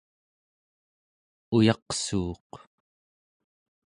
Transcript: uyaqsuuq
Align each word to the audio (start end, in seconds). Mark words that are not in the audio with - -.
uyaqsuuq 1.55 2.51